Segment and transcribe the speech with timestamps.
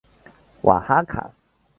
[0.63, 1.29] 瓦哈卡。